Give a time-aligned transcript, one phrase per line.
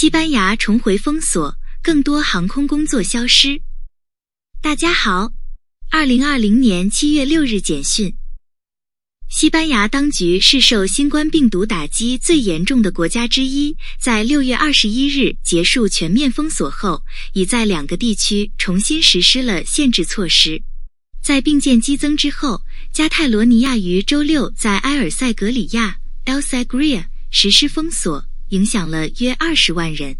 [0.00, 3.60] 西班牙重回封锁，更多航空工作消失。
[4.62, 5.32] 大家好，
[5.90, 8.14] 二零二零年七月六日简讯：
[9.28, 17.02] 西班牙当局是受新冠病毒打击最严重的国家之一，在六月二十一日结束全面封锁后，
[17.32, 20.62] 已在两个地区重新实施了限制措施。
[21.20, 28.27] 在病件激增之后，加泰罗尼亚于周六在埃尔塞格里亚 （El Segria） 实施封锁。
[28.50, 30.16] 影响了约二十万人，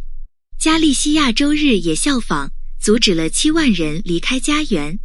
[0.58, 2.50] 加利西亚周日也效仿，
[2.80, 4.98] 阻止了七万人离开家园。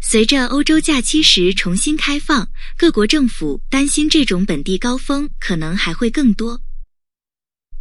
[0.00, 6.60] 随着欧洲假期时重新开放，各国政府担心这种本地高峰可能还会更多。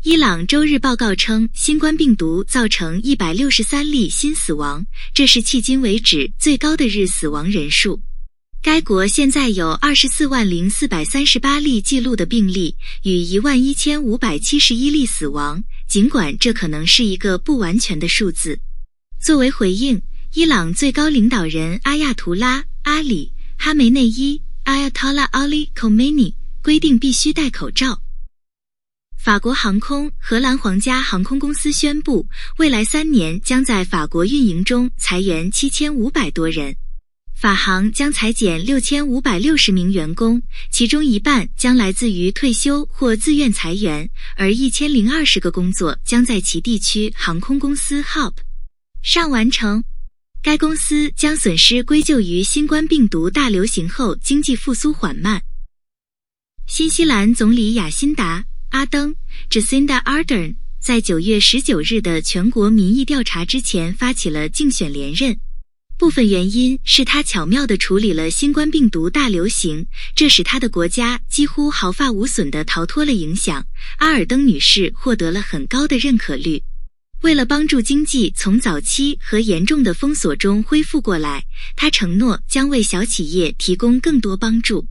[0.03, 8.01] 伊朗周日报告称，新冠病毒造成一百六十三例新死亡，这是迄今为止最高的日死亡人数。
[8.63, 15.63] 该国现在有二十四万零四百三十八例记录的病例，与一万一千五百七十一例死亡。
[15.87, 18.59] 尽管这可能是一个不完全的数字。
[19.19, 19.99] 作为回应，
[20.35, 27.99] 伊朗最高领导人阿亚图拉·阿里·哈梅内伊 （Ayatollah Ali Khamenei） 规定必须戴口罩。
[29.17, 32.27] 法国航空、荷兰皇家航空公司宣布，
[32.59, 36.75] 未来三年将在法国运营中裁员七千五百多人。
[37.41, 48.33] 法航将裁减六千五百六十名员工，其中一半将来自于退休或自愿裁员，而一千零二十个工作将在其地区航空公司 Hop
[49.01, 49.83] 上完成。
[50.43, 55.41] 该公司将损失归咎于新冠病毒大流行后经济复苏缓慢。
[56.67, 59.15] 新西兰总理雅辛达·阿登
[59.49, 65.35] （Jacinda Ardern） 在九月十九日的全国民意调查之前发起了竞选连任。
[66.01, 69.85] 部分原因是他巧妙地处理了新冠病毒大流行，
[70.15, 73.63] 这使他的国家几乎毫发无损地逃脱了影响。
[73.97, 76.63] 阿尔登女士获得了很高的认可率。
[77.21, 84.87] 为了帮助经济从早期和严重的封锁中恢复过来，她承诺将为小企业提供更多帮助。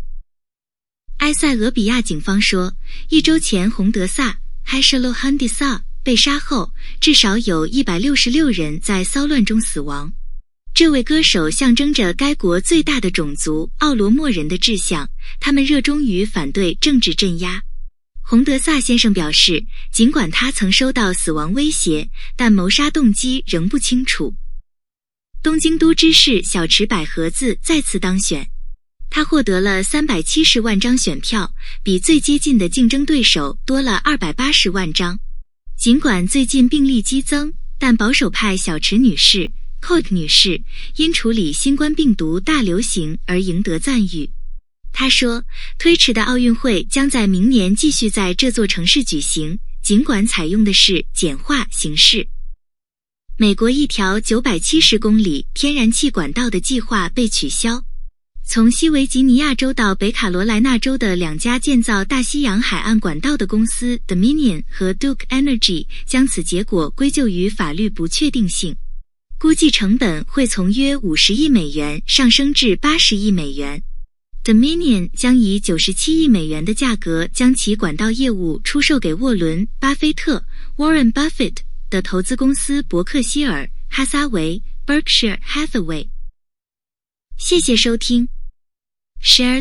[1.17, 2.73] 埃塞俄比亚警方说，
[3.09, 10.13] 一周前洪德萨 （Hashlo Handisa） 被杀后，至少有一百六十六人在骚乱中死亡。
[10.81, 15.07] 这位歌手象征着该国最大的种族奥罗莫人的志向，
[15.39, 17.63] 他们热衷于反对政治镇压。
[18.23, 24.35] 洪德萨先生表示，尽管他曾收到死亡威胁，但谋杀动机仍不清楚。
[25.43, 28.49] 东京都知事小池百合子再次当选，
[29.11, 31.53] 他获得了三百七十万张选票，
[31.83, 35.21] 比最接近的竞争对手多了二百八十万张。
[35.77, 39.51] 尽管最近病例激增，但保守派小池女士。
[39.81, 40.63] Cote 女士
[40.97, 44.31] 因处理新冠病毒大流行而赢得赞誉。
[44.93, 45.45] 她说
[45.79, 52.29] ：“推迟的奥运会将在明年继续在这座城市举行，尽管采用的是简化形式。”
[53.39, 57.83] 美国一条九百七十公里天然气管道的计划被取消。
[58.45, 68.77] 从西维吉尼亚州到北卡罗来纳州的两家建造大西洋海岸管道的公司 Dominion 和 Duke Energy 将此结果归咎于法律不确定性。
[69.41, 73.83] 估计成本会从约五十亿美元上升至八十亿美元。
[74.45, 80.45] Dominion 将以九十七亿美元的价格将其管道业务出售给沃伦·巴菲特
[80.77, 81.57] （Warren Buffett）
[81.89, 86.09] 的投资公司伯克希尔·哈撒韦 （Berkshire Hathaway）。
[87.39, 88.29] 谢谢收听
[89.25, 89.59] ，Share。